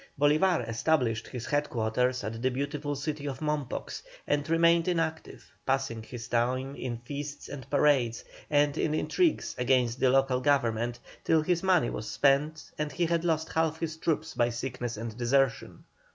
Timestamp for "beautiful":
2.49-2.95